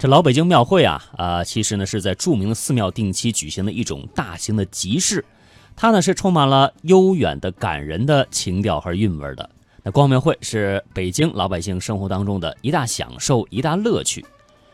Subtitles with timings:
[0.00, 5.22] 这老北京庙会啊，啊，其实呢是在著名的寺庙定期举行的一种大型的集市，
[5.76, 9.50] 它呢是充满了悠远的感人的情调和韵味的。
[9.82, 14.24] 那逛庙会是北京老百姓生活当中的一大享受、一大乐趣。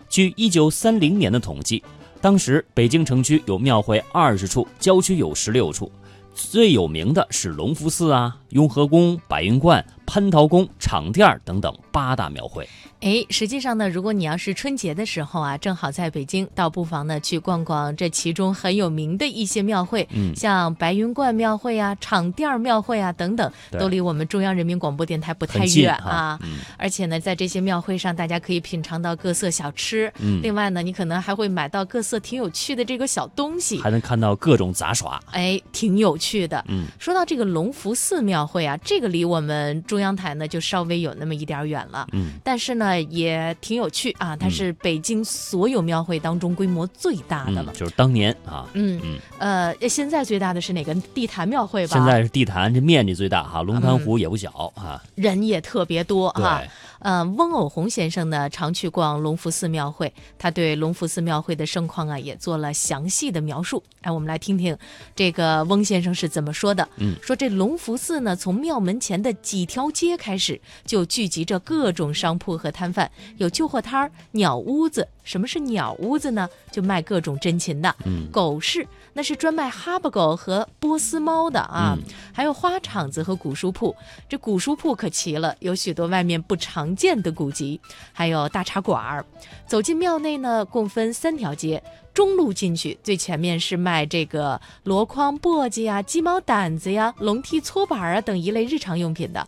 [0.09, 1.83] 据一九三零年的统计，
[2.21, 5.91] 当时北京城区有庙会二十处，郊区有十六处，
[6.37, 9.85] 最有名的是隆福寺啊、雍和宫、白云观。
[10.07, 12.69] 蟠桃宫、场店等等八大庙会。
[13.01, 26.39] 哎，实际上呢，如果你要是春节的时候啊，正好在北京，倒不妨呢去逛逛这其中很有名的一些庙会，嗯，像白云观庙会啊、场店庙会啊等等，都离我们中央人民广播电台不太远啊。
[26.77, 30.13] 而且呢，在这些庙会上，大家可以品尝到各色小吃。
[30.19, 35.19] 嗯，另外呢，你可能还会买到各色挺有趣的这个小东西，还能看到各种杂耍。
[35.33, 36.63] 哎，挺有趣的。
[36.69, 39.83] 嗯，说到这个龙福寺庙会啊，这个离我们。
[39.87, 44.37] 中央台呢就稍微有那么一点远了，嗯，但是呢也挺有趣啊。
[44.37, 50.97] 它是北京所有庙会当中规模最大的了，就是当年啊，嗯嗯，呃，现在最大的是哪个？
[51.15, 51.97] 地坛庙会吧？
[51.97, 56.63] 现在是地坛，这面积最大哈，龙潭湖也不小啊，人也特别多哈。
[57.07, 63.81] 呃，翁偶红先生呢常去逛隆福寺庙会，他对隆福寺庙会的盛况啊也做了详细的描述。
[64.01, 64.77] 哎，我们来听听
[65.15, 66.89] 这个翁先生是怎么说的。
[66.97, 75.07] 嗯，说这隆福寺呢，从庙门前的几条街开始，就聚集着各种商铺和摊贩，有旧货摊儿、鸟屋子。
[75.23, 76.49] 什么是鸟屋子呢？
[76.73, 77.95] 就卖各种珍禽的。
[78.05, 81.97] 嗯，狗市那是专卖哈巴狗和波斯猫的啊。
[82.33, 83.95] 还有花场子和古书铺，
[84.29, 87.81] 这古书铺可齐了，有许多外面不常建的古籍。
[88.13, 89.25] 还有大茶馆儿。
[89.67, 91.83] 走进庙内呢，共分三条街。
[92.17, 99.47] 中路进去，最前面是卖这个箩筐、簸箕呀、鸡毛掸子呀、笼屉、搓板啊等一类日常用品的。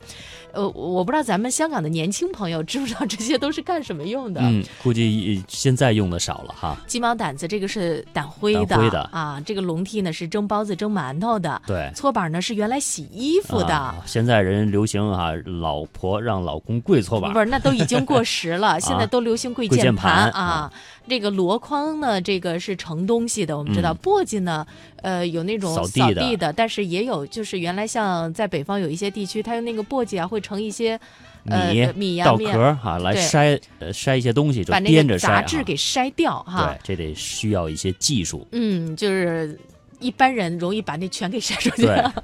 [0.53, 4.41] 呃，我不知道咱们香港的年轻朋友知不知道这些都是干什么用的？
[4.43, 6.77] 嗯，估计现在用的少了哈。
[6.87, 9.41] 鸡毛掸子这个是掸灰的，灰的啊。
[9.45, 11.61] 这个笼屉呢是蒸包子、蒸馒头的。
[11.67, 11.91] 对。
[11.95, 13.95] 搓板呢是原来洗衣服的。
[14.05, 17.33] 现在人流行啊，老婆让老公跪搓板。
[17.33, 18.81] 不是，那都已经过时了。
[18.81, 20.71] 现在都流行跪键盘啊。
[21.07, 23.57] 这个箩筐呢，这个是盛东西的。
[23.57, 24.67] 我们知道簸箕呢，
[25.03, 30.99] 呃，有那种扫地的，但是也有就是原来像在北方有一些地区，它用那个簸箕啊，会盛一些
[31.45, 33.61] 米米呀、稻壳哈来筛
[33.93, 36.77] 筛一些东西，就那个杂质给筛掉哈。
[36.85, 38.47] 对，这得需要一些技术。
[38.53, 39.59] 嗯，就是。
[40.01, 42.15] 一般人容易把那全给筛出去了。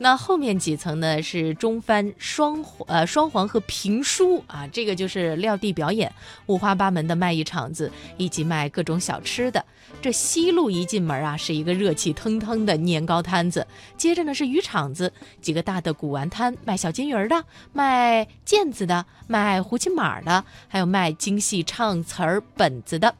[0.00, 1.20] 那后面几层呢？
[1.20, 6.12] 是中翻双呃双簧和评书啊，这个就是撂地表演，
[6.46, 9.64] 五花八门的卖艺场子，以及卖各种小吃的。
[10.00, 13.66] 这西路一进门啊，是一个热气腾腾的年糕摊子，
[13.96, 23.12] 接着呢是鱼场子，几个大的古玩摊，卖小金鱼的，卖毽子的，卖胡琴马的，还有卖京戏唱词儿本子的。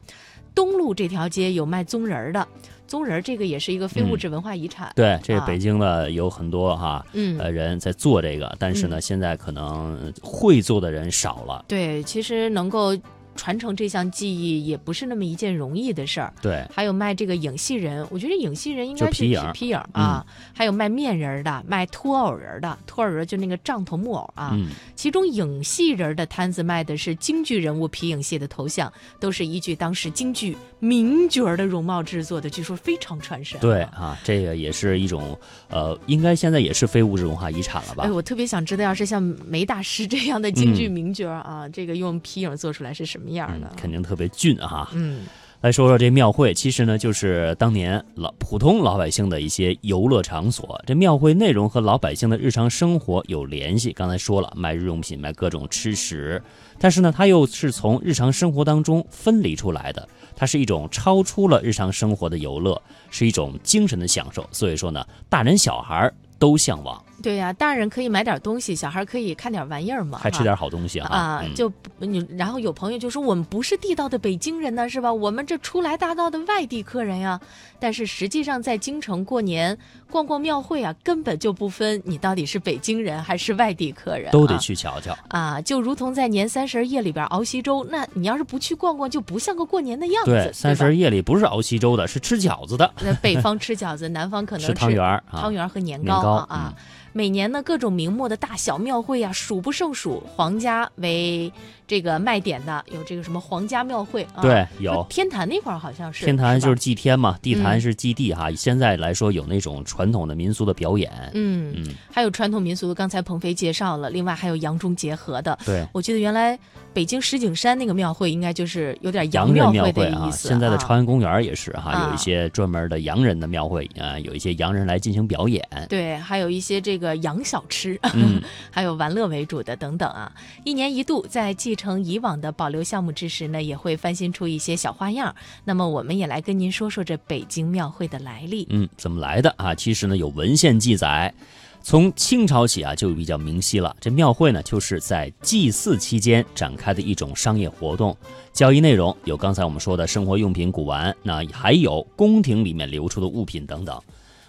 [0.55, 2.47] 东路这条街有卖棕人儿的。
[2.89, 4.91] 宗人这个也是一个非物质文化遗产。
[4.95, 11.63] 对，这北京的有很多哈，嗯，呃，人在做这个，但是呢，现在可能会做的人少了。
[11.67, 12.97] 对，其实能够。
[13.39, 16.33] 传承这项技艺也不是那么一件容易的事儿。
[16.41, 20.25] 对，还有卖这个影戏人，我觉得影戏人应该是皮影皮影啊。
[20.53, 24.51] 还有卖面人的，卖托偶人的，托偶人就那个帐头木偶啊。
[24.53, 24.67] 嗯。
[24.93, 28.91] 其中影戏人的摊子卖的是京剧人物皮影戏的头像，
[29.21, 33.57] 都是依据当时京剧名角的容貌制作的，据说非常传神。
[33.61, 35.39] 对啊，这个也是一种
[35.69, 38.03] 呃，应该现在也是非物质文化遗产了吧？
[38.03, 43.28] 哎，我特别想知道，要是像梅大师这样的京剧名角啊，这个用皮影做出来是什么？
[43.33, 44.89] 样的肯定特别俊哈。
[44.93, 45.25] 嗯，
[45.61, 50.81] 来说说这庙会，其实呢就是当年老普通老百姓的一些游乐场所。
[50.85, 53.91] 这庙会内容和老百姓的日常生活有联系。
[53.91, 56.41] 刚才说了，卖日用品，卖各种吃食，
[56.79, 60.07] 但是呢，它又是从日常生活当中分离出来的。
[60.35, 64.47] 它是一种超出了日常生活的游乐，是一种精神的享受。
[64.51, 67.03] 所以说呢，大人小孩都向往。
[67.21, 71.07] 对呀，大人可以买点东西，小孩可以看点玩意儿嘛，还吃点好东西啊！
[71.09, 75.11] 啊就你，然后有朋友就说我们不是地道的北京人呢，是吧？
[75.11, 77.39] 我们这初来大道的外地客人呀。
[77.81, 79.77] 但是实际上在京城过年
[80.11, 85.61] 逛逛庙会啊，根本就不分你到底是北京人还是外地客人，都得去瞧瞧啊！
[85.61, 90.31] 就如同在年三十夜里边熬稀粥，那你要是不去逛逛，就不像个过年的样子。
[90.31, 92.91] 对，三十夜里不是熬稀粥的，是吃饺子的。
[93.01, 96.19] 那北方 吃饺子，南方可能吃汤圆汤圆和年糕
[96.49, 96.73] 啊。
[97.11, 100.23] 每年呢，各种名目的大小庙会啊，数不胜数。
[100.35, 101.51] 皇家为
[101.89, 104.43] 这个卖点的，有这个什么皇家庙会啊？
[104.43, 106.23] 对，有天坛那块儿好像是。
[106.23, 108.51] 天坛就是祭天嘛，地坛是祭地哈。
[108.51, 114.07] 现在来说有那种传统的民俗的表演，嗯嗯，还有传统民俗的，刚才鹏飞介绍了。
[114.11, 115.57] 另外还有洋中结合的。
[115.65, 116.57] 对，我记得原来
[116.93, 119.91] 北京石景山那个庙会应该就是有点洋人庙会。
[119.91, 120.47] 的意思。
[120.47, 125.67] 现在的啊朝阳公园也是哈，啊有一些专门的洋人的庙会啊，有一些洋人来进行表演。
[125.89, 128.39] 对，还有一些这个洋小吃，嗯
[128.69, 130.31] 还有玩乐为主的等等啊。
[130.63, 135.33] 一年一度在继承以往的保留项目之时呢，也会翻新出一些小花样。
[135.63, 138.67] 那么我们也来跟您说说这北京庙会的来历。
[138.69, 139.73] 嗯，怎么来的啊？
[139.73, 141.33] 其实呢，有文献记载，
[141.81, 143.95] 从清朝起啊就比较明晰了。
[144.01, 148.15] 这庙会呢，就是在祭祀期间展开的一种商业活动，
[148.51, 153.99] 交易内容有刚才我们说的生活用品、古玩，那还有宫廷里面流出的物品等等。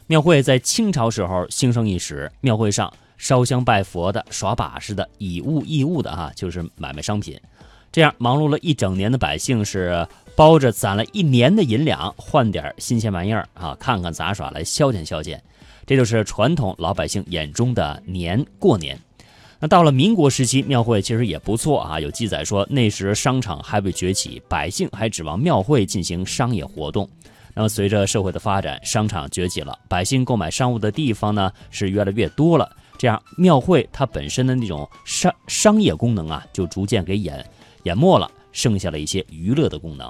[0.09, 7.39] 庙会在清朝时候兴盛一时，庙会上烧香拜佛的、耍把式的、以物易物的哈，就是买卖商品。
[7.93, 15.39] 这样忙碌了一整年的百姓是包着攒了一年的银两，换点新鲜玩意儿啊，看看杂耍来消遣消遣。
[15.87, 18.99] 这就是传统老百姓眼中的年过年。
[19.59, 22.01] 那到了民国时期，庙会其实也不错啊。
[22.01, 27.07] 有记载说，那时商场还未崛起，百姓还指望庙会进行商业活动。
[27.53, 32.75] 那么随着社会的发展，商场崛起了，百姓购买商务的地方呢是越来越多了。
[33.01, 37.43] 这样，庙会它本身的那种商商业功能啊，就逐渐给掩
[37.85, 40.07] 淹没了，剩下了一些娱乐的功能。